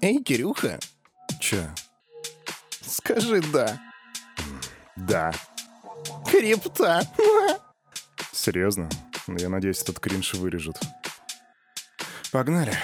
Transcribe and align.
Эй, 0.00 0.22
Кирюха, 0.22 0.78
Че? 1.40 1.70
скажи 2.80 3.40
«да». 3.52 3.80
Да. 4.96 5.32
Крипта. 6.30 7.02
Серьезно? 8.32 8.88
Я 9.26 9.48
надеюсь, 9.48 9.82
этот 9.82 10.00
кринж 10.00 10.34
вырежут. 10.34 10.78
Погнали. 12.30 12.76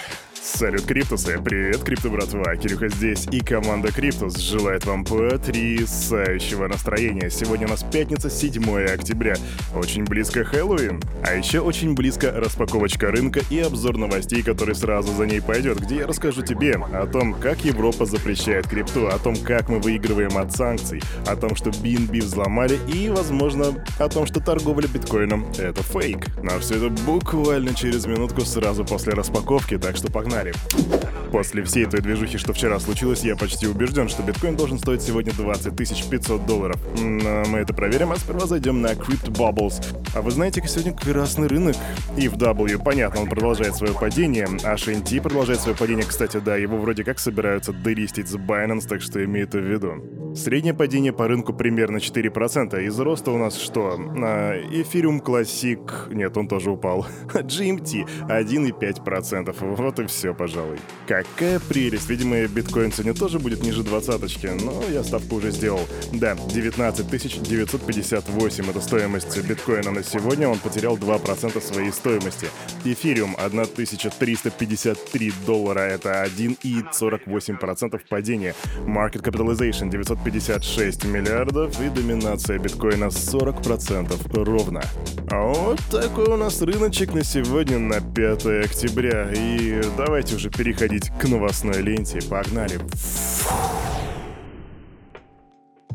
Салют, 0.55 0.87
Криптусы! 0.87 1.39
Привет, 1.45 1.85
Крипто 1.85 2.09
братва! 2.09 2.57
Кирюха 2.57 2.89
здесь 2.89 3.27
и 3.31 3.41
команда 3.41 3.93
Криптус 3.93 4.39
желает 4.39 4.87
вам 4.87 5.05
потрясающего 5.05 6.67
настроения. 6.67 7.29
Сегодня 7.31 7.67
у 7.67 7.71
нас 7.71 7.85
пятница, 7.85 8.31
7 8.31 8.65
октября. 8.87 9.37
Очень 9.75 10.05
близко 10.05 10.45
Хэллоуин. 10.45 11.01
А 11.23 11.35
еще 11.35 11.61
очень 11.61 11.95
близко 11.95 12.33
распаковочка 12.33 13.11
рынка 13.11 13.41
и 13.51 13.61
обзор 13.61 13.99
новостей, 13.99 14.43
который 14.43 14.75
сразу 14.75 15.13
за 15.13 15.27
ней 15.27 15.43
пойдет, 15.43 15.81
где 15.81 15.97
я 15.99 16.07
расскажу 16.07 16.43
тебе 16.43 16.77
о 16.77 17.07
том, 17.07 17.35
как 17.35 17.65
Европа 17.65 18.07
запрещает 18.07 18.67
крипту, 18.67 19.07
о 19.07 19.19
том, 19.19 19.37
как 19.37 19.69
мы 19.69 19.79
выигрываем 19.79 20.39
от 20.39 20.57
санкций, 20.57 21.03
о 21.27 21.37
том, 21.37 21.57
что 21.57 21.71
BNB 21.71 22.23
взломали 22.23 22.79
и, 22.93 23.11
возможно, 23.11 23.85
о 23.99 24.09
том, 24.09 24.27
что 24.27 24.41
торговля 24.41 24.89
биткоином— 24.89 25.47
это 25.59 25.83
фейк. 25.83 26.27
Но 26.43 26.59
все 26.59 26.77
это 26.77 26.89
буквально 27.03 27.75
через 27.75 28.07
минутку 28.07 28.41
сразу 28.41 28.85
после 28.85 29.13
распаковки, 29.13 29.77
так 29.77 29.97
что 29.97 30.11
погнали. 30.11 30.38
haremos. 30.39 31.28
После 31.33 31.63
всей 31.63 31.87
той 31.87 32.01
движухи, 32.01 32.39
что 32.39 32.53
вчера 32.53 32.79
случилось, 32.79 33.23
я 33.23 33.37
почти 33.37 33.67
убежден, 33.67 34.09
что 34.09 34.23
биткоин 34.23 34.57
должен 34.57 34.79
стоить 34.79 35.03
сегодня 35.03 35.33
20 35.33 35.77
500 35.77 36.47
долларов. 36.47 36.77
Но 36.99 37.45
мы 37.47 37.59
это 37.59 37.75
проверим, 37.75 38.13
а 38.13 38.17
сперва 38.17 38.47
зайдем 38.47 38.81
на 38.81 38.93
Crypto 38.93 39.31
Bubbles. 39.31 39.85
А 40.15 40.23
вы 40.23 40.31
знаете, 40.31 40.63
сегодня 40.67 40.93
красный 40.93 41.49
рынок. 41.49 41.77
И 42.17 42.29
в 42.29 42.37
W, 42.37 42.83
понятно, 42.83 43.23
он 43.23 43.29
продолжает 43.29 43.75
свое 43.75 43.93
падение, 43.93 44.49
а 44.65 44.75
HNT 44.75 45.21
продолжает 45.23 45.61
свое 45.61 45.77
падение. 45.77 46.05
Кстати, 46.05 46.39
да, 46.39 46.57
его 46.57 46.79
вроде 46.79 47.05
как 47.05 47.19
собираются 47.19 47.73
делистить 47.73 48.29
с 48.29 48.37
Binance, 48.37 48.87
так 48.89 49.03
что 49.03 49.23
имей 49.25 49.45
это 49.45 49.59
в 49.59 49.63
виду. 49.63 50.35
Среднее 50.35 50.75
падение 50.75 51.13
по 51.13 51.27
рынку 51.27 51.53
примерно 51.53 51.99
4%. 51.99 52.83
Из 52.85 53.01
роста 53.01 53.31
у 53.31 53.39
нас 53.39 53.57
что? 53.57 53.99
А, 53.99 54.61
Ethereum 54.71 55.23
Classic... 55.23 56.15
Нет, 56.15 56.37
он 56.37 56.49
тоже 56.49 56.71
упал. 56.71 57.07
GMT 57.33 58.29
1,5%. 58.29 59.55
Вот 59.77 59.99
и 60.01 60.07
все, 60.07 60.35
пожалуй. 60.35 60.79
Какая 61.19 61.59
прелесть. 61.59 62.09
Видимо, 62.09 62.47
биткоин 62.47 62.93
сегодня 62.93 63.15
тоже 63.15 63.39
будет 63.39 63.63
ниже 63.63 63.83
двадцаточки, 63.83 64.47
но 64.47 64.83
я 64.91 65.03
ставку 65.03 65.37
уже 65.37 65.51
сделал. 65.51 65.81
Да, 66.13 66.37
19 66.37 67.09
958 67.43 68.71
это 68.71 68.81
стоимость 68.81 69.37
биткоина 69.43 69.91
на 69.91 70.05
сегодня. 70.05 70.49
Он 70.49 70.59
потерял 70.59 70.97
2% 70.97 71.61
своей 71.61 71.93
стоимости. 71.93 72.49
Эфириум 72.85 73.35
1353 73.37 75.33
доллара. 75.47 75.81
Это 75.81 76.25
1,48% 76.25 78.01
падения. 78.09 78.55
Market 78.87 79.23
Capitalization 79.23 79.91
956 79.91 81.05
миллиардов 81.05 81.81
и 81.81 81.89
доминация 81.89 82.59
биткоина 82.59 83.07
40% 83.07 84.45
ровно. 84.45 84.83
А 85.31 85.43
вот 85.47 85.81
такой 85.91 86.27
у 86.27 86.37
нас 86.37 86.63
рыночек 86.63 87.13
на 87.13 87.25
сегодня, 87.25 87.79
на 87.79 88.01
5 88.01 88.47
октября. 88.65 89.29
И 89.35 89.81
давайте 89.97 90.37
уже 90.37 90.51
переходить 90.51 91.08
к 91.21 91.25
новостной 91.25 91.81
ленте. 91.83 92.21
Погнали. 92.29 92.79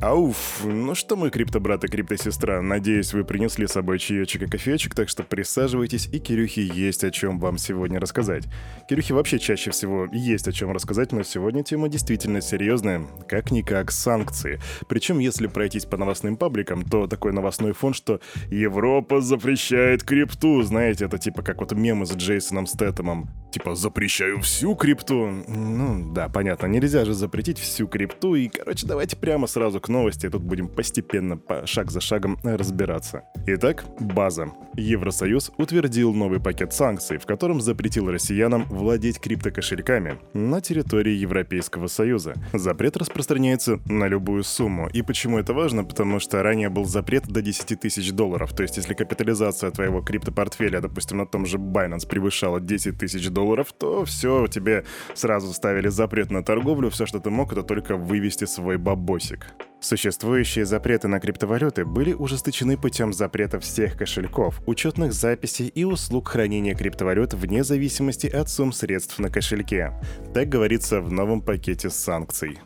Ауф, 0.04 0.66
ну 0.66 0.96
что, 0.96 1.16
мой 1.16 1.32
криптобрат 1.32 1.86
и 1.86 1.88
криптосестра, 1.88 2.60
надеюсь, 2.60 3.14
вы 3.14 3.24
принесли 3.24 3.68
с 3.68 3.72
собой 3.72 4.00
чаечек 4.00 4.42
и 4.42 4.48
кофеечек, 4.48 4.94
так 4.96 5.08
что 5.08 5.24
присаживайтесь, 5.24 6.10
и 6.12 6.20
Кирюхе 6.20 6.62
есть 6.62 7.06
о 7.06 7.10
чем 7.10 7.40
вам 7.40 7.58
сегодня 7.58 8.02
рассказать. 8.02 8.44
Кирюхе 8.90 9.14
вообще 9.14 9.40
чаще 9.40 9.72
всего 9.72 10.10
есть 10.12 10.46
о 10.50 10.52
чем 10.52 10.74
рассказать, 10.74 11.14
но 11.14 11.24
сегодня 11.24 11.64
тема 11.64 11.88
действительно 11.88 12.42
серьезная, 12.42 13.06
как-никак 13.30 13.92
санкции. 13.92 14.60
Причем, 14.90 15.20
если 15.20 15.48
пройтись 15.48 15.86
по 15.86 15.96
новостным 15.96 16.36
пабликам, 16.36 16.84
то 16.84 17.08
такой 17.08 17.32
новостной 17.32 17.72
фон, 17.72 17.94
что 17.94 18.20
Европа 18.52 19.22
запрещает 19.22 20.04
крипту, 20.04 20.64
знаете, 20.64 21.06
это 21.06 21.18
типа 21.18 21.44
как 21.44 21.62
вот 21.62 21.72
мемы 21.72 22.06
с 22.06 22.14
Джейсоном 22.14 22.68
Стэтомом. 22.68 23.30
Типа, 23.54 23.76
запрещаю 23.76 24.42
всю 24.42 24.74
крипту. 24.76 25.28
Ну, 25.48 26.12
да, 26.12 26.28
понятно, 26.28 26.66
нельзя 26.66 27.06
же 27.06 27.14
запретить 27.14 27.60
всю 27.60 27.88
крипту, 27.88 28.34
и, 28.34 28.50
короче, 28.50 28.88
давайте 28.88 29.16
прямо 29.16 29.46
сразу 29.46 29.80
к 29.80 29.93
новости, 29.94 30.26
и 30.26 30.30
тут 30.30 30.44
будем 30.44 30.68
постепенно, 30.68 31.38
по 31.38 31.66
шаг 31.66 31.92
за 31.92 32.02
шагом 32.02 32.38
разбираться. 32.44 33.24
Итак, 33.48 33.86
база. 34.00 34.52
Евросоюз 34.76 35.52
утвердил 35.58 36.14
новый 36.14 36.40
пакет 36.40 36.74
санкций, 36.74 37.18
в 37.18 37.26
котором 37.26 37.62
запретил 37.62 38.12
россиянам 38.12 38.66
владеть 38.66 39.20
криптокошельками 39.20 40.18
на 40.34 40.62
территории 40.62 41.14
Европейского 41.14 41.88
Союза. 41.88 42.34
Запрет 42.54 42.98
распространяется 42.98 43.80
на 43.86 44.08
любую 44.08 44.44
сумму. 44.44 44.90
И 44.92 45.02
почему 45.02 45.38
это 45.38 45.54
важно? 45.54 45.84
Потому 45.84 46.20
что 46.20 46.42
ранее 46.42 46.70
был 46.70 46.86
запрет 46.86 47.28
до 47.28 47.42
10 47.42 47.80
тысяч 47.80 48.12
долларов. 48.12 48.54
То 48.54 48.64
есть, 48.64 48.78
если 48.78 48.94
капитализация 48.96 49.72
твоего 49.72 50.02
криптопортфеля, 50.02 50.82
допустим, 50.82 51.18
на 51.18 51.28
том 51.28 51.46
же 51.46 51.58
Binance 51.58 52.08
превышала 52.08 52.60
10 52.60 52.98
тысяч 52.98 53.30
долларов, 53.30 53.72
то 53.74 54.06
все, 54.06 54.48
тебе 54.48 54.86
сразу 55.14 55.54
ставили 55.54 55.90
запрет 55.90 56.32
на 56.32 56.44
торговлю, 56.44 56.90
все, 56.90 57.06
что 57.06 57.20
ты 57.20 57.30
мог, 57.30 57.52
это 57.52 57.64
только 57.64 57.96
вывести 57.96 58.46
свой 58.46 58.78
бабосик. 58.78 59.46
Существующие 59.84 60.66
запреты 60.66 61.10
на 61.10 61.20
криптовалюты 61.20 61.84
были 61.84 62.14
ужесточены 62.14 62.78
путем 62.78 63.12
запрета 63.12 63.60
всех 63.60 63.98
кошельков, 63.98 64.62
учетных 64.66 65.12
записей 65.12 65.68
и 65.68 65.84
услуг 65.84 66.30
хранения 66.30 66.74
криптовалют 66.74 67.34
вне 67.34 67.66
зависимости 67.66 68.28
от 68.28 68.50
сумм 68.50 68.72
средств 68.72 69.20
на 69.20 69.30
кошельке. 69.30 69.92
Так 70.34 70.48
говорится 70.48 71.02
в 71.02 71.12
новом 71.12 71.42
пакете 71.42 71.90
санкций. 71.90 72.60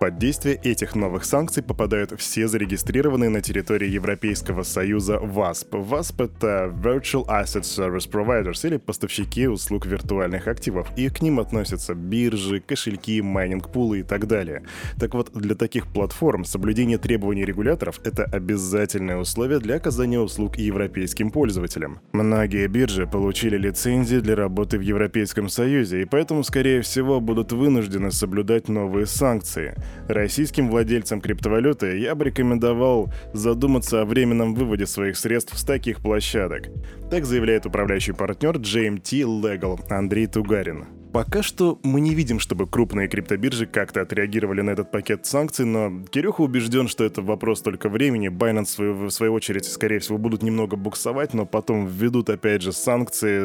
Под 0.00 0.16
действие 0.16 0.58
этих 0.64 0.94
новых 0.94 1.26
санкций 1.26 1.62
попадают 1.62 2.18
все 2.18 2.48
зарегистрированные 2.48 3.28
на 3.28 3.42
территории 3.42 3.90
Европейского 3.90 4.62
Союза 4.62 5.18
VASP. 5.18 5.74
VASP— 5.74 6.20
это 6.22 6.74
Virtual 6.74 7.26
Asset 7.26 7.64
Service 7.64 8.10
Providers 8.10 8.66
или 8.66 8.78
поставщики 8.78 9.46
услуг 9.46 9.84
виртуальных 9.84 10.48
активов, 10.48 10.88
и 10.96 11.10
к 11.10 11.20
ним 11.20 11.38
относятся 11.38 11.94
биржи, 11.94 12.60
кошельки, 12.60 13.20
майнинг-пулы 13.20 14.00
и 14.00 14.02
так 14.02 14.26
далее. 14.26 14.62
Так 14.98 15.12
вот, 15.12 15.32
для 15.34 15.54
таких 15.54 15.86
платформ 15.86 16.46
соблюдение 16.46 16.96
требований 16.96 17.44
регуляторов— 17.44 18.00
это 18.02 18.24
обязательное 18.24 19.18
условие 19.18 19.58
для 19.58 19.74
оказания 19.74 20.18
услуг 20.18 20.56
европейским 20.56 21.30
пользователям. 21.30 22.00
Многие 22.12 22.68
биржи 22.68 23.06
получили 23.06 23.58
лицензии 23.58 24.16
для 24.16 24.34
работы 24.34 24.78
в 24.78 24.80
Европейском 24.80 25.50
Союзе, 25.50 26.00
и 26.00 26.04
поэтому, 26.06 26.42
скорее 26.42 26.80
всего, 26.80 27.20
будут 27.20 27.52
вынуждены 27.52 28.10
соблюдать 28.10 28.68
новые 28.70 29.04
санкции. 29.04 29.74
Российским 30.08 30.68
владельцам 30.68 31.20
криптовалюты 31.20 31.98
я 31.98 32.14
бы 32.14 32.24
рекомендовал 32.24 33.12
задуматься 33.32 34.02
о 34.02 34.04
временном 34.04 34.54
выводе 34.54 34.86
своих 34.86 35.16
средств 35.16 35.56
с 35.56 35.64
таких 35.64 36.00
площадок. 36.00 36.68
Так 37.10 37.24
заявляет 37.24 37.66
управляющий 37.66 38.12
партнер 38.12 38.56
GMT 38.56 39.22
Legal 39.42 39.80
Андрей 39.88 40.26
Тугарин. 40.26 40.86
Пока 41.12 41.42
что 41.42 41.80
мы 41.82 42.00
не 42.00 42.14
видим, 42.14 42.38
чтобы 42.38 42.68
крупные 42.68 43.08
криптобиржи 43.08 43.66
как-то 43.66 44.02
отреагировали 44.02 44.60
на 44.60 44.70
этот 44.70 44.92
пакет 44.92 45.26
санкций, 45.26 45.64
но 45.64 46.04
Кирюха 46.08 46.42
убежден, 46.42 46.86
что 46.86 47.02
это 47.02 47.20
вопрос 47.20 47.62
только 47.62 47.88
времени. 47.88 48.28
Binance, 48.28 49.06
в 49.06 49.10
свою 49.10 49.32
очередь, 49.32 49.64
скорее 49.64 49.98
всего, 49.98 50.18
будут 50.18 50.44
немного 50.44 50.76
буксовать, 50.76 51.34
но 51.34 51.46
потом 51.46 51.86
введут 51.86 52.30
опять 52.30 52.62
же 52.62 52.72
санкции. 52.72 53.42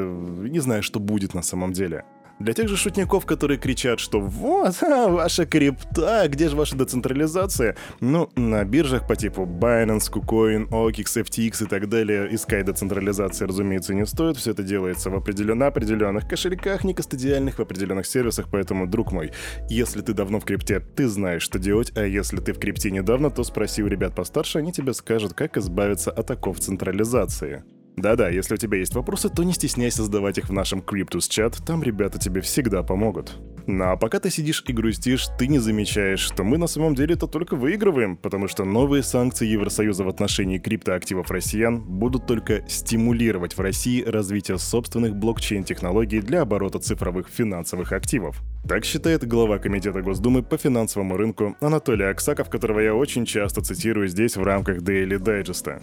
Не 0.47 0.59
знаю, 0.59 0.83
что 0.83 0.99
будет 0.99 1.33
на 1.33 1.41
самом 1.41 1.73
деле. 1.73 2.05
Для 2.37 2.53
тех 2.53 2.67
же 2.67 2.75
шутников, 2.75 3.25
которые 3.25 3.57
кричат, 3.57 4.01
что 4.01 4.19
вот, 4.19 4.83
а, 4.83 5.07
ваша 5.07 5.45
крипта, 5.45 6.27
где 6.27 6.49
же 6.49 6.57
ваша 6.57 6.75
децентрализация? 6.75 7.77
Ну, 8.01 8.29
на 8.35 8.65
биржах 8.65 9.07
по 9.07 9.15
типу 9.15 9.43
Binance, 9.43 10.11
KuCoin, 10.11 10.67
OKX, 10.67 11.23
FTX 11.23 11.63
и 11.63 11.67
так 11.67 11.87
далее 11.87 12.27
искать 12.35 12.65
децентрализации, 12.65 13.45
разумеется, 13.45 13.93
не 13.93 14.05
стоит. 14.05 14.35
Все 14.35 14.51
это 14.51 14.63
делается 14.63 15.09
в 15.09 15.15
определенно 15.15 15.67
определенных 15.67 16.27
кошельках, 16.27 16.83
не 16.83 16.93
кастодиальных, 16.93 17.57
в 17.57 17.61
определенных 17.61 18.05
сервисах. 18.05 18.47
Поэтому, 18.51 18.85
друг 18.85 19.13
мой, 19.13 19.31
если 19.69 20.01
ты 20.01 20.13
давно 20.13 20.41
в 20.41 20.45
крипте, 20.45 20.81
ты 20.81 21.07
знаешь, 21.07 21.41
что 21.41 21.57
делать, 21.57 21.93
а 21.95 22.05
если 22.05 22.41
ты 22.41 22.51
в 22.51 22.59
крипте 22.59 22.91
недавно, 22.91 23.31
то 23.31 23.45
спроси 23.45 23.81
у 23.81 23.87
ребят 23.87 24.13
постарше, 24.13 24.59
они 24.59 24.73
тебе 24.73 24.93
скажут, 24.93 25.33
как 25.33 25.55
избавиться 25.55 26.11
от 26.11 26.29
оков 26.31 26.59
централизации. 26.59 27.63
Да-да, 27.97 28.29
если 28.29 28.55
у 28.55 28.57
тебя 28.57 28.77
есть 28.77 28.93
вопросы, 28.93 29.29
то 29.29 29.43
не 29.43 29.53
стесняйся 29.53 30.03
задавать 30.03 30.37
их 30.37 30.49
в 30.49 30.53
нашем 30.53 30.79
Cryptus 30.79 31.29
чат, 31.29 31.57
там 31.65 31.81
ребята 31.81 32.19
тебе 32.19 32.41
всегда 32.41 32.83
помогут. 32.83 33.37
Ну 33.67 33.83
а 33.85 33.95
пока 33.95 34.19
ты 34.19 34.29
сидишь 34.29 34.63
и 34.67 34.73
грустишь, 34.73 35.27
ты 35.39 35.47
не 35.47 35.59
замечаешь, 35.59 36.19
что 36.19 36.43
мы 36.43 36.57
на 36.57 36.67
самом 36.67 36.93
деле 36.93 37.15
это 37.15 37.25
только 37.25 37.55
выигрываем, 37.55 38.15
потому 38.17 38.47
что 38.47 38.63
новые 38.63 39.01
санкции 39.01 39.47
Евросоюза 39.47 40.03
в 40.03 40.09
отношении 40.09 40.59
криптоактивов 40.59 41.31
россиян 41.31 41.81
будут 41.81 42.27
только 42.27 42.63
стимулировать 42.67 43.57
в 43.57 43.61
России 43.61 44.03
развитие 44.03 44.59
собственных 44.59 45.15
блокчейн-технологий 45.15 46.21
для 46.21 46.41
оборота 46.41 46.79
цифровых 46.79 47.27
финансовых 47.29 47.91
активов. 47.91 48.43
Так 48.67 48.83
считает 48.83 49.27
глава 49.27 49.57
Комитета 49.57 50.01
Госдумы 50.01 50.43
по 50.43 50.57
финансовому 50.57 51.17
рынку 51.17 51.55
Анатолий 51.59 52.05
Аксаков, 52.05 52.49
которого 52.49 52.81
я 52.81 52.93
очень 52.93 53.25
часто 53.25 53.61
цитирую 53.61 54.07
здесь 54.09 54.35
в 54.35 54.43
рамках 54.43 54.79
Daily 54.79 55.17
Digest. 55.17 55.81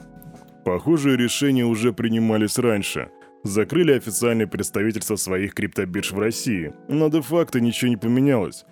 Похожие 0.65 1.17
решения 1.17 1.65
уже 1.65 1.93
принимались 1.93 2.59
раньше. 2.59 3.11
закрыли 3.45 3.93
официальные 3.93 4.47
представительства 4.47 5.17
своих 5.17 5.55
криптобирж 5.55 6.13
в 6.13 6.19
России, 6.19 6.73
но 6.89 7.09
де-факто 7.09 7.61
ничего 7.61 7.89
не 7.89 7.97
поменялось. 7.97 8.65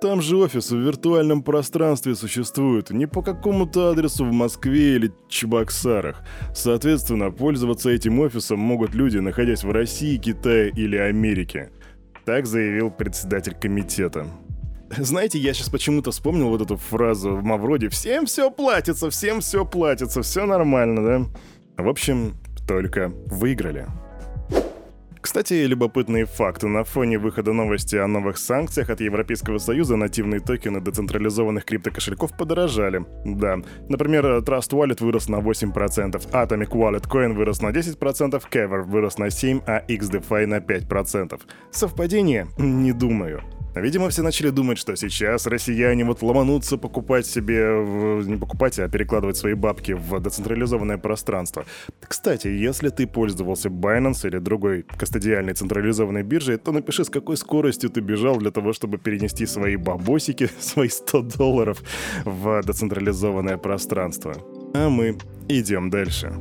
Там 0.00 0.22
же 0.22 0.38
офис 0.38 0.70
в 0.70 0.78
виртуальном 0.78 1.42
пространстве 1.42 2.14
существует, 2.14 2.90
не 2.90 3.06
по 3.06 3.20
какому-то 3.20 3.90
адресу 3.90 4.24
в 4.24 4.32
Москве 4.32 4.96
или 4.96 5.12
Чебоксарах. 5.28 6.22
Соответственно, 6.54 7.30
пользоваться 7.30 7.90
этим 7.90 8.18
офисом 8.20 8.58
могут 8.58 8.94
люди, 8.94 9.18
находясь 9.18 9.62
в 9.62 9.70
России, 9.70 10.16
Китае 10.16 10.72
или 10.74 10.96
Америке. 10.96 11.70
Так 12.24 12.46
заявил 12.46 12.90
председатель 12.90 13.54
комитета. 13.54 14.26
Знаете, 14.96 15.38
я 15.38 15.54
сейчас 15.54 15.68
почему-то 15.68 16.10
вспомнил 16.10 16.48
вот 16.48 16.62
эту 16.62 16.76
фразу 16.76 17.36
в 17.36 17.44
Мавроде 17.44 17.88
«Всем 17.88 18.26
все 18.26 18.50
платится, 18.50 19.08
всем 19.10 19.40
все 19.40 19.64
платится, 19.64 20.22
все 20.22 20.46
нормально, 20.46 21.04
да?» 21.76 21.82
В 21.82 21.88
общем, 21.88 22.34
только 22.66 23.12
выиграли. 23.26 23.86
Кстати, 25.20 25.52
любопытные 25.66 26.24
факты. 26.24 26.66
На 26.66 26.82
фоне 26.82 27.18
выхода 27.18 27.52
новости 27.52 27.94
о 27.94 28.06
новых 28.06 28.38
санкциях 28.38 28.88
от 28.90 29.00
Европейского 29.00 29.58
Союза 29.58 29.96
нативные 29.96 30.40
токены 30.40 30.80
децентрализованных 30.80 31.66
криптокошельков 31.66 32.36
подорожали. 32.36 33.04
Да, 33.24 33.58
например, 33.88 34.24
Trust 34.38 34.70
Wallet 34.70 35.04
вырос 35.04 35.28
на 35.28 35.36
8%, 35.36 36.30
Atomic 36.32 36.70
Wallet 36.70 37.06
Coin 37.06 37.34
вырос 37.34 37.60
на 37.60 37.68
10%, 37.68 38.42
Kever 38.50 38.82
вырос 38.82 39.18
на 39.18 39.26
7%, 39.26 39.62
а 39.66 39.84
XDeFi 39.86 40.46
на 40.46 40.58
5%. 40.58 41.40
Совпадение? 41.70 42.48
Не 42.56 42.92
думаю. 42.92 43.42
Видимо, 43.74 44.08
все 44.08 44.22
начали 44.22 44.50
думать, 44.50 44.78
что 44.78 44.96
сейчас 44.96 45.46
россияне 45.46 46.04
вот 46.04 46.22
ломанутся 46.22 46.76
покупать 46.76 47.26
себе, 47.26 48.24
не 48.26 48.36
покупать, 48.36 48.78
а 48.78 48.88
перекладывать 48.88 49.36
свои 49.36 49.54
бабки 49.54 49.92
в 49.92 50.20
децентрализованное 50.20 50.98
пространство. 50.98 51.64
Кстати, 52.00 52.48
если 52.48 52.88
ты 52.88 53.06
пользовался 53.06 53.68
Binance 53.68 54.26
или 54.26 54.38
другой 54.38 54.82
кастодиальной 54.82 55.54
централизованной 55.54 56.22
биржей, 56.22 56.56
то 56.56 56.72
напиши, 56.72 57.04
с 57.04 57.10
какой 57.10 57.36
скоростью 57.36 57.90
ты 57.90 58.00
бежал 58.00 58.36
для 58.38 58.50
того, 58.50 58.72
чтобы 58.72 58.98
перенести 58.98 59.46
свои 59.46 59.76
бабосики, 59.76 60.50
свои 60.60 60.88
100 60.88 61.22
долларов 61.22 61.82
в 62.24 62.62
децентрализованное 62.62 63.56
пространство. 63.56 64.34
А 64.74 64.88
мы 64.88 65.16
идем 65.48 65.90
дальше. 65.90 66.32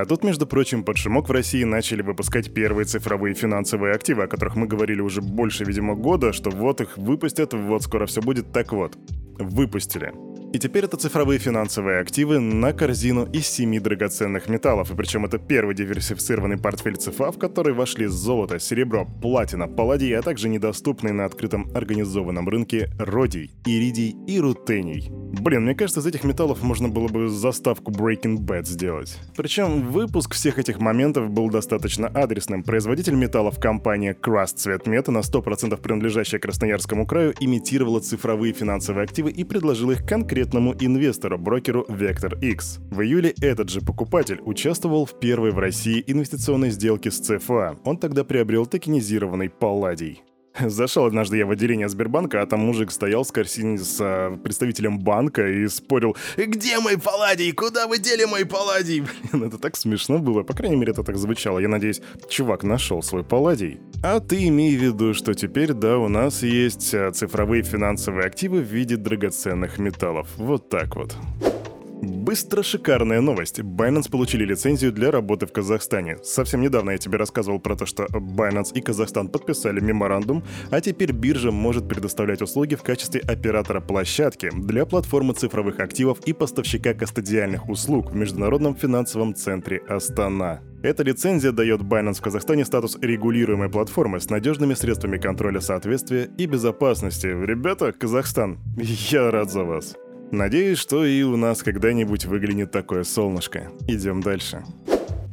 А 0.00 0.04
тут, 0.06 0.24
между 0.24 0.46
прочим, 0.46 0.82
под 0.82 0.96
шумок 0.96 1.28
в 1.28 1.32
России 1.32 1.62
начали 1.62 2.02
выпускать 2.02 2.52
первые 2.52 2.84
цифровые 2.84 3.34
финансовые 3.34 3.94
активы, 3.94 4.24
о 4.24 4.26
которых 4.26 4.56
мы 4.56 4.66
говорили 4.66 5.00
уже 5.00 5.22
больше, 5.22 5.64
видимо, 5.64 5.94
года, 5.94 6.32
что 6.32 6.50
вот 6.50 6.80
их 6.80 6.98
выпустят, 6.98 7.52
вот 7.54 7.82
скоро 7.82 8.06
все 8.06 8.20
будет. 8.20 8.52
Так 8.52 8.72
вот, 8.72 8.98
выпустили. 9.38 10.12
И 10.54 10.58
теперь 10.60 10.84
это 10.84 10.96
цифровые 10.96 11.40
финансовые 11.40 11.98
активы 11.98 12.38
на 12.38 12.72
корзину 12.72 13.24
из 13.32 13.48
семи 13.48 13.80
драгоценных 13.80 14.48
металлов. 14.48 14.92
И 14.92 14.94
причем 14.94 15.24
это 15.24 15.36
первый 15.36 15.74
диверсифицированный 15.74 16.58
портфель 16.58 16.94
ЦФА, 16.94 17.32
в 17.32 17.38
который 17.40 17.72
вошли 17.72 18.06
золото, 18.06 18.60
серебро, 18.60 19.04
платина, 19.04 19.66
палладий, 19.66 20.16
а 20.16 20.22
также 20.22 20.48
недоступные 20.48 21.12
на 21.12 21.24
открытом 21.24 21.68
организованном 21.74 22.48
рынке 22.48 22.88
родий, 23.00 23.50
иридий 23.66 24.14
и 24.28 24.38
рутений. 24.38 25.08
Блин, 25.10 25.64
мне 25.64 25.74
кажется, 25.74 25.98
из 25.98 26.06
этих 26.06 26.22
металлов 26.22 26.62
можно 26.62 26.88
было 26.88 27.08
бы 27.08 27.28
заставку 27.28 27.90
Breaking 27.90 28.38
Bad 28.38 28.66
сделать. 28.66 29.18
Причем 29.36 29.88
выпуск 29.88 30.34
всех 30.34 30.60
этих 30.60 30.78
моментов 30.78 31.30
был 31.30 31.50
достаточно 31.50 32.06
адресным. 32.06 32.62
Производитель 32.62 33.16
металлов 33.16 33.58
компания 33.58 34.14
Crust 34.14 34.58
Цветмета, 34.58 35.10
на 35.10 35.18
100% 35.18 35.76
принадлежащая 35.82 36.38
Красноярскому 36.38 37.08
краю, 37.08 37.34
имитировала 37.40 37.98
цифровые 37.98 38.52
финансовые 38.52 39.02
активы 39.02 39.32
и 39.32 39.42
предложила 39.42 39.90
их 39.90 40.06
конкретно 40.06 40.43
конкретному 40.44 40.74
инвестору, 40.78 41.38
брокеру 41.38 41.86
Vector 41.88 42.38
X. 42.40 42.78
В 42.90 43.00
июле 43.00 43.34
этот 43.40 43.70
же 43.70 43.80
покупатель 43.80 44.40
участвовал 44.44 45.06
в 45.06 45.18
первой 45.18 45.52
в 45.52 45.58
России 45.58 46.04
инвестиционной 46.06 46.70
сделке 46.70 47.10
с 47.10 47.18
ЦФА. 47.18 47.78
Он 47.84 47.96
тогда 47.96 48.24
приобрел 48.24 48.66
токенизированный 48.66 49.48
палладий. 49.48 50.22
Зашел 50.60 51.04
однажды 51.04 51.36
я 51.36 51.46
в 51.46 51.50
отделение 51.50 51.88
Сбербанка, 51.88 52.40
а 52.40 52.46
там 52.46 52.60
мужик 52.60 52.92
стоял 52.92 53.24
с 53.24 53.32
корсиной 53.32 53.78
с 53.78 53.98
а, 54.00 54.36
представителем 54.36 55.00
банка 55.00 55.48
и 55.48 55.66
спорил 55.66 56.16
«Где 56.36 56.78
мой 56.78 56.96
палладий? 56.96 57.50
Куда 57.52 57.88
вы 57.88 57.98
дели 57.98 58.24
мой 58.24 58.46
палладий?» 58.46 59.04
Блин, 59.32 59.48
это 59.48 59.58
так 59.58 59.76
смешно 59.76 60.18
было, 60.18 60.44
по 60.44 60.54
крайней 60.54 60.76
мере, 60.76 60.92
это 60.92 61.02
так 61.02 61.16
звучало. 61.16 61.58
Я 61.58 61.68
надеюсь, 61.68 62.00
чувак 62.28 62.62
нашел 62.62 63.02
свой 63.02 63.24
палладий. 63.24 63.80
А 64.04 64.20
ты 64.20 64.46
имей 64.46 64.76
в 64.76 64.80
виду, 64.80 65.12
что 65.12 65.34
теперь, 65.34 65.72
да, 65.72 65.98
у 65.98 66.08
нас 66.08 66.42
есть 66.44 66.94
а, 66.94 67.10
цифровые 67.10 67.64
финансовые 67.64 68.26
активы 68.26 68.60
в 68.60 68.66
виде 68.66 68.96
драгоценных 68.96 69.78
металлов. 69.78 70.28
Вот 70.36 70.68
так 70.68 70.94
вот. 70.94 71.16
Быстро 72.04 72.62
шикарная 72.62 73.20
новость. 73.20 73.60
Binance 73.60 74.10
получили 74.10 74.44
лицензию 74.44 74.92
для 74.92 75.10
работы 75.10 75.46
в 75.46 75.52
Казахстане. 75.52 76.18
Совсем 76.22 76.60
недавно 76.60 76.90
я 76.90 76.98
тебе 76.98 77.16
рассказывал 77.16 77.58
про 77.58 77.76
то, 77.76 77.86
что 77.86 78.04
Binance 78.04 78.72
и 78.74 78.80
Казахстан 78.80 79.28
подписали 79.28 79.80
меморандум, 79.80 80.44
а 80.70 80.80
теперь 80.80 81.12
биржа 81.12 81.50
может 81.50 81.88
предоставлять 81.88 82.42
услуги 82.42 82.74
в 82.74 82.82
качестве 82.82 83.20
оператора 83.20 83.80
площадки 83.80 84.50
для 84.52 84.84
платформы 84.84 85.32
цифровых 85.34 85.80
активов 85.80 86.18
и 86.26 86.32
поставщика 86.32 86.92
кастодиальных 86.92 87.68
услуг 87.68 88.10
в 88.10 88.16
Международном 88.16 88.76
финансовом 88.76 89.34
центре 89.34 89.78
Астана. 89.88 90.60
Эта 90.82 91.02
лицензия 91.02 91.50
дает 91.50 91.80
Binance 91.80 92.18
в 92.18 92.22
Казахстане 92.22 92.66
статус 92.66 92.98
регулируемой 93.00 93.70
платформы 93.70 94.20
с 94.20 94.28
надежными 94.28 94.74
средствами 94.74 95.16
контроля 95.16 95.60
соответствия 95.60 96.28
и 96.36 96.44
безопасности. 96.44 97.26
Ребята, 97.26 97.92
Казахстан, 97.92 98.58
я 98.76 99.30
рад 99.30 99.50
за 99.50 99.64
вас. 99.64 99.96
Надеюсь, 100.34 100.78
что 100.78 101.04
и 101.04 101.22
у 101.22 101.36
нас 101.36 101.62
когда-нибудь 101.62 102.24
выглянет 102.24 102.72
такое 102.72 103.04
солнышко. 103.04 103.70
Идем 103.86 104.20
дальше. 104.20 104.64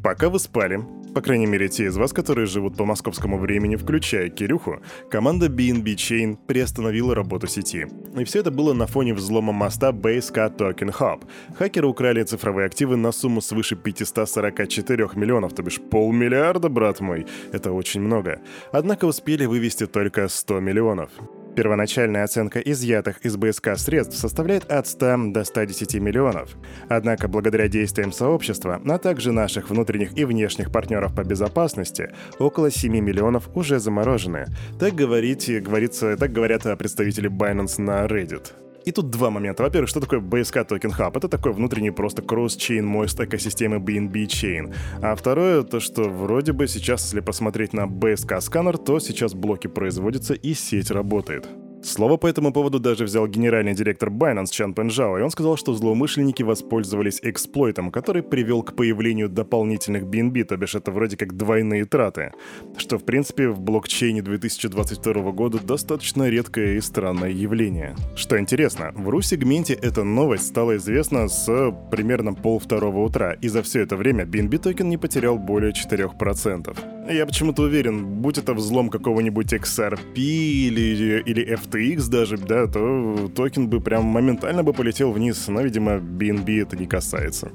Пока 0.03 0.29
вы 0.29 0.37
спали, 0.37 0.79
по 1.15 1.21
крайней 1.21 1.47
мере 1.47 1.69
те 1.69 1.85
из 1.85 1.97
вас, 1.97 2.13
которые 2.13 2.45
живут 2.45 2.77
по 2.77 2.85
московскому 2.85 3.39
времени, 3.39 3.77
включая 3.77 4.29
Кирюху, 4.29 4.79
команда 5.09 5.47
BNB 5.47 5.95
Chain 5.95 6.37
приостановила 6.45 7.15
работу 7.15 7.47
сети. 7.47 7.87
И 8.15 8.23
все 8.25 8.41
это 8.41 8.51
было 8.51 8.73
на 8.73 8.85
фоне 8.85 9.15
взлома 9.15 9.51
моста 9.51 9.89
BaseK 9.89 10.55
Token 10.55 10.95
Hub. 10.99 11.23
Хакеры 11.57 11.87
украли 11.87 12.21
цифровые 12.21 12.67
активы 12.67 12.95
на 12.95 13.11
сумму 13.11 13.41
свыше 13.41 13.75
544 13.75 15.09
миллионов, 15.15 15.53
то 15.53 15.63
бишь 15.63 15.81
полмиллиарда, 15.81 16.69
брат 16.69 16.99
мой. 16.99 17.25
Это 17.51 17.71
очень 17.71 18.01
много. 18.01 18.39
Однако 18.71 19.05
успели 19.05 19.45
вывести 19.45 19.87
только 19.87 20.27
100 20.27 20.59
миллионов. 20.59 21.09
Первоначальная 21.55 22.23
оценка 22.23 22.59
изъятых 22.59 23.25
из 23.25 23.35
БСК 23.35 23.77
средств 23.77 24.17
составляет 24.17 24.71
от 24.71 24.87
100 24.87 25.31
до 25.31 25.43
110 25.43 25.95
миллионов. 25.95 26.55
Однако 26.87 27.27
благодаря 27.27 27.67
действиям 27.67 28.11
сообщества, 28.11 28.81
а 28.85 28.97
также 28.97 29.31
наших 29.31 29.69
внутренних 29.69 30.17
и 30.17 30.25
внешних 30.25 30.71
партнеров 30.71 31.13
по 31.13 31.23
безопасности, 31.23 32.11
около 32.39 32.71
7 32.71 32.91
миллионов 32.99 33.49
уже 33.55 33.79
заморожены. 33.79 34.47
Так, 34.79 34.95
говорите, 34.95 35.59
говорится, 35.59 36.15
так 36.17 36.31
говорят 36.31 36.61
представители 36.77 37.29
Binance 37.29 37.81
на 37.81 38.05
Reddit. 38.05 38.53
И 38.85 38.91
тут 38.91 39.09
два 39.09 39.29
момента. 39.29 39.63
Во-первых, 39.63 39.89
что 39.89 39.99
такое 39.99 40.19
BSK 40.19 40.67
Token 40.67 40.97
Hub? 40.97 41.17
Это 41.17 41.27
такой 41.27 41.53
внутренний 41.53 41.91
просто 41.91 42.21
кросс-чейн 42.21 42.85
мост 42.85 43.19
экосистемы 43.19 43.77
BNB 43.77 44.25
Chain. 44.25 44.73
А 45.01 45.15
второе, 45.15 45.63
то 45.63 45.79
что 45.79 46.09
вроде 46.09 46.51
бы 46.51 46.67
сейчас, 46.67 47.03
если 47.03 47.19
посмотреть 47.19 47.73
на 47.73 47.85
BSK 47.85 48.41
сканер, 48.41 48.77
то 48.77 48.99
сейчас 48.99 49.33
блоки 49.33 49.67
производятся 49.67 50.33
и 50.33 50.53
сеть 50.53 50.91
работает. 50.91 51.47
Слово 51.83 52.17
по 52.17 52.27
этому 52.27 52.53
поводу 52.53 52.79
даже 52.79 53.05
взял 53.05 53.27
генеральный 53.27 53.73
директор 53.73 54.09
Binance 54.09 54.51
Чан 54.51 54.73
Пенжао, 54.73 55.17
и 55.17 55.21
он 55.23 55.31
сказал, 55.31 55.57
что 55.57 55.73
злоумышленники 55.73 56.43
воспользовались 56.43 57.19
эксплойтом, 57.23 57.91
который 57.91 58.21
привел 58.21 58.61
к 58.61 58.75
появлению 58.75 59.29
дополнительных 59.29 60.03
BNB, 60.03 60.43
то 60.43 60.57
бишь 60.57 60.75
это 60.75 60.91
вроде 60.91 61.17
как 61.17 61.35
двойные 61.35 61.85
траты, 61.85 62.33
что 62.77 62.99
в 62.99 63.03
принципе 63.03 63.49
в 63.49 63.59
блокчейне 63.59 64.21
2022 64.21 65.31
года 65.31 65.59
достаточно 65.59 66.29
редкое 66.29 66.77
и 66.77 66.81
странное 66.81 67.31
явление. 67.31 67.95
Что 68.15 68.39
интересно, 68.39 68.91
в 68.95 69.09
ру-сегменте 69.09 69.73
эта 69.73 70.03
новость 70.03 70.47
стала 70.47 70.77
известна 70.77 71.27
с 71.27 71.75
примерно 71.89 72.33
полвторого 72.33 73.03
утра, 73.03 73.33
и 73.33 73.47
за 73.47 73.63
все 73.63 73.81
это 73.81 73.95
время 73.95 74.25
BNB 74.25 74.59
токен 74.59 74.87
не 74.87 74.97
потерял 74.97 75.39
более 75.39 75.71
4%. 75.71 77.00
Я 77.09 77.25
почему-то 77.25 77.63
уверен, 77.63 78.05
будь 78.21 78.37
это 78.37 78.53
взлом 78.53 78.89
какого-нибудь 78.89 79.53
XRP 79.53 80.15
или, 80.15 81.21
или 81.25 81.57
FTX 81.57 82.09
даже, 82.09 82.37
да, 82.37 82.67
то 82.67 83.29
токен 83.35 83.67
бы 83.67 83.81
прям 83.81 84.05
моментально 84.05 84.63
бы 84.63 84.71
полетел 84.71 85.11
вниз, 85.11 85.47
но, 85.47 85.61
видимо, 85.61 85.93
BNB 85.93 86.61
это 86.61 86.77
не 86.77 86.85
касается. 86.85 87.51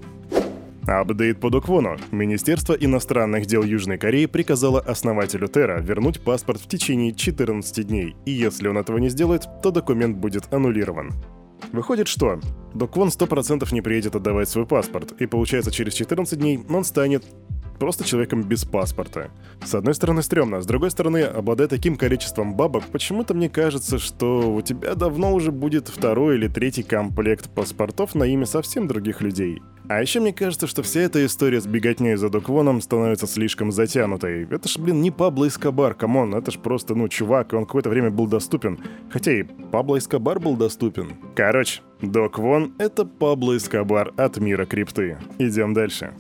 Апдейт 0.87 1.41
по 1.41 1.51
Доквону. 1.51 1.97
Министерство 2.13 2.73
иностранных 2.75 3.47
дел 3.47 3.63
Южной 3.63 3.99
Кореи 3.99 4.27
приказало 4.27 4.81
основателю 4.81 5.49
Терра 5.49 5.81
вернуть 5.81 6.21
паспорт 6.21 6.61
в 6.61 6.69
течение 6.69 7.13
14 7.13 7.87
дней, 7.87 8.15
и 8.25 8.31
если 8.31 8.69
он 8.69 8.79
этого 8.79 8.99
не 8.99 9.09
сделает, 9.09 9.49
то 9.63 9.71
документ 9.71 10.17
будет 10.17 10.53
аннулирован. 10.53 11.13
Выходит, 11.73 12.09
что 12.09 12.41
Доквон 12.75 13.09
100% 13.09 13.73
не 13.73 13.81
приедет 13.81 14.15
отдавать 14.15 14.49
свой 14.49 14.67
паспорт, 14.67 15.13
и 15.21 15.27
получается 15.27 15.71
через 15.71 15.95
14 15.95 16.39
дней 16.39 16.61
он 16.69 16.85
станет 16.85 17.25
просто 17.79 18.05
человеком 18.05 18.43
без 18.43 18.65
паспорта. 18.65 19.31
С 19.65 19.75
одной 19.75 19.95
стороны, 19.95 20.23
стрёмно, 20.23 20.61
с 20.61 20.67
другой 20.67 20.91
стороны, 20.91 21.23
обладая 21.23 21.69
таким 21.69 21.97
количеством 21.97 22.55
бабок, 22.55 22.85
почему-то 22.93 23.35
мне 23.35 23.49
кажется, 23.49 23.99
что 23.99 24.55
у 24.55 24.63
тебя 24.63 24.95
давно 24.95 25.33
уже 25.33 25.53
будет 25.53 25.89
второй 25.89 26.37
или 26.37 26.49
третий 26.49 26.83
комплект 26.83 27.51
паспортов 27.51 28.15
на 28.15 28.25
имя 28.25 28.47
совсем 28.47 28.87
других 28.87 29.21
людей. 29.21 29.61
А 29.89 30.01
еще 30.01 30.19
мне 30.19 30.33
кажется, 30.33 30.67
что 30.67 30.83
вся 30.83 31.01
эта 31.01 31.25
история 31.25 31.61
с 31.61 31.67
беготней 31.67 32.17
за 32.17 32.29
До 32.29 32.42
Квоном 32.42 32.81
становится 32.81 33.27
слишком 33.29 33.71
затянутой. 33.71 34.47
Это 34.51 34.69
ж, 34.69 34.79
блин, 34.79 35.01
не 35.01 35.13
Пабло 35.13 35.47
Эскобар, 35.47 35.95
come 35.95 36.18
on, 36.18 36.35
это 36.35 36.51
ж 36.51 36.59
просто, 36.59 36.97
ну, 36.97 37.09
чувак, 37.09 37.53
он 37.53 37.67
какое-то 37.67 37.89
время 37.89 38.11
был 38.11 38.27
доступен. 38.27 38.81
Хотя 39.11 39.33
и 39.33 39.45
Пабло 39.45 39.99
Эскобар 39.99 40.41
был 40.41 40.57
доступен. 40.57 41.17
Короче, 41.37 41.83
До 42.03 42.39
Квон— 42.39 42.75
это 42.79 43.05
Пабло 43.05 43.57
Эскобар 43.57 44.13
от 44.17 44.39
мира 44.39 44.67
крипты. 44.67 45.19
Идем 45.39 45.73
дальше. 45.73 46.13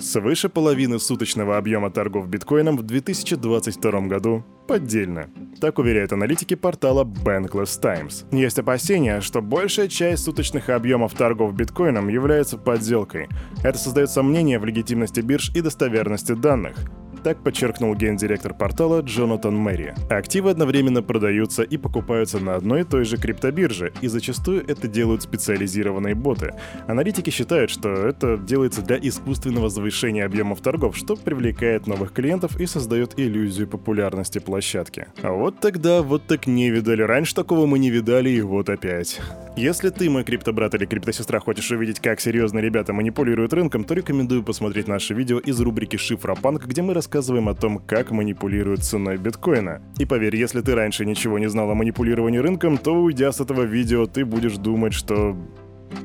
Свыше 0.00 0.48
половины 0.48 0.98
суточного 0.98 1.58
объема 1.58 1.90
торгов 1.90 2.26
биткоином 2.26 2.78
в 2.78 2.82
2022 2.82 4.00
году 4.02 4.44
поддельно. 4.66 5.28
Так 5.60 5.78
уверяют 5.78 6.12
аналитики 6.12 6.54
портала 6.54 7.04
Bankless 7.04 7.78
Times. 7.78 8.24
Есть 8.32 8.58
опасения, 8.58 9.20
что 9.20 9.42
большая 9.42 9.88
часть 9.88 10.24
суточных 10.24 10.70
объемов 10.70 11.12
торгов 11.12 11.54
биткоином 11.54 12.08
является 12.08 12.56
подделкой. 12.56 13.28
Это 13.62 13.76
создает 13.76 14.10
сомнения 14.10 14.58
в 14.58 14.64
легитимности 14.64 15.20
бирж 15.20 15.50
и 15.54 15.60
достоверности 15.60 16.32
данных. 16.32 16.76
Так 17.22 17.42
подчеркнул 17.42 17.94
гендиректор 17.94 18.54
портала 18.54 19.02
Джонатан 19.02 19.54
Мэри. 19.54 19.94
Активы 20.08 20.50
одновременно 20.50 21.02
продаются 21.02 21.62
и 21.62 21.76
покупаются 21.76 22.38
на 22.38 22.54
одной 22.54 22.80
и 22.80 22.84
той 22.84 23.04
же 23.04 23.18
криптобирже, 23.18 23.92
и 24.00 24.08
зачастую 24.08 24.66
это 24.66 24.88
делают 24.88 25.22
специализированные 25.22 26.14
боты. 26.14 26.54
Аналитики 26.86 27.28
считают, 27.28 27.70
что 27.70 27.90
это 27.90 28.38
делается 28.38 28.80
для 28.80 28.96
искусственного 28.96 29.68
завышения 29.68 30.24
объемов 30.24 30.62
торгов, 30.62 30.96
что 30.96 31.14
привлекает 31.14 31.86
новых 31.86 32.12
клиентов 32.14 32.58
и 32.58 32.64
создает 32.64 33.18
иллюзию 33.18 33.68
популярности 33.68 34.38
площадки. 34.38 35.08
А 35.20 35.32
вот 35.32 35.60
тогда 35.60 36.00
вот 36.00 36.26
так 36.26 36.46
не 36.46 36.70
видали. 36.70 37.02
Раньше 37.02 37.34
такого 37.34 37.66
мы 37.66 37.78
не 37.78 37.90
видали, 37.90 38.30
и 38.30 38.40
вот 38.40 38.70
опять. 38.70 39.20
Если 39.56 39.90
ты, 39.90 40.08
мой 40.08 40.24
криптобрат 40.24 40.74
или 40.74 40.86
криптосестра, 40.86 41.38
хочешь 41.38 41.70
увидеть, 41.70 42.00
как 42.00 42.18
серьезно 42.20 42.60
ребята 42.60 42.94
манипулируют 42.94 43.52
рынком, 43.52 43.84
то 43.84 43.92
рекомендую 43.92 44.42
посмотреть 44.42 44.88
наше 44.88 45.12
видео 45.12 45.38
из 45.38 45.60
рубрики 45.60 45.96
«Шифропанк», 45.96 46.64
где 46.66 46.80
мы 46.80 46.94
рассказываем 47.10 47.48
о 47.48 47.54
том, 47.54 47.78
как 47.78 48.12
манипулируют 48.12 48.84
ценой 48.84 49.16
биткоина. 49.16 49.82
И 49.98 50.06
поверь, 50.06 50.36
если 50.36 50.60
ты 50.60 50.76
раньше 50.76 51.04
ничего 51.04 51.40
не 51.40 51.48
знал 51.48 51.68
о 51.68 51.74
манипулировании 51.74 52.38
рынком, 52.38 52.78
то 52.78 52.94
уйдя 52.94 53.32
с 53.32 53.40
этого 53.40 53.62
видео, 53.62 54.06
ты 54.06 54.24
будешь 54.24 54.56
думать, 54.56 54.92
что... 54.92 55.36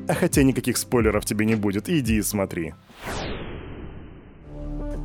А 0.08 0.14
хотя 0.14 0.42
никаких 0.42 0.76
спойлеров 0.76 1.24
тебе 1.24 1.46
не 1.46 1.54
будет, 1.54 1.88
иди 1.88 2.16
и 2.16 2.22
смотри. 2.22 2.74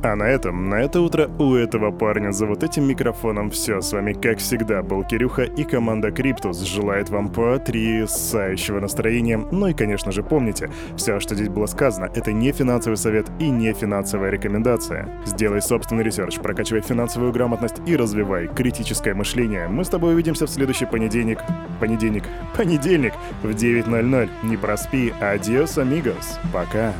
А 0.04 0.16
на 0.16 0.24
этом, 0.24 0.68
на 0.68 0.82
это 0.82 1.00
утро 1.00 1.30
у 1.38 1.54
этого 1.54 1.92
парня 1.92 2.32
за 2.32 2.46
вот 2.46 2.64
этим 2.64 2.88
микрофоном 2.88 3.50
все. 3.50 3.80
С 3.80 3.92
вами, 3.92 4.14
как 4.14 4.38
всегда, 4.38 4.82
был 4.82 5.04
Кирюха 5.04 5.42
и 5.44 5.62
команда 5.62 6.10
Криптус 6.10 6.60
желает 6.62 7.08
вам 7.08 7.28
потрясающего 7.28 8.80
настроения. 8.80 9.38
Ну 9.38 9.68
и, 9.68 9.74
конечно 9.74 10.10
же, 10.10 10.24
помните, 10.24 10.70
все, 10.96 11.20
что 11.20 11.36
здесь 11.36 11.48
было 11.48 11.66
сказано, 11.66 12.10
это 12.12 12.32
не 12.32 12.50
финансовый 12.50 12.96
совет 12.96 13.30
и 13.38 13.48
не 13.48 13.72
финансовая 13.72 14.30
рекомендация. 14.30 15.08
Сделай 15.24 15.62
собственный 15.62 16.02
research, 16.02 16.40
прокачивай 16.40 16.80
финансовую 16.80 17.32
грамотность 17.32 17.76
и 17.86 17.94
развивай 17.94 18.48
критическое 18.48 19.14
мышление. 19.14 19.68
Мы 19.68 19.84
с 19.84 19.88
тобой 19.88 20.14
увидимся 20.14 20.46
в 20.46 20.50
следующий 20.50 20.86
понедельник. 20.86 21.38
Понедельник. 21.78 22.24
Понедельник 22.56 23.12
в 23.44 23.50
9.00. 23.50 24.28
Не 24.42 24.56
проспи. 24.56 25.12
Adiós, 25.20 25.78
amigos. 25.78 26.40
Пока. 26.52 26.92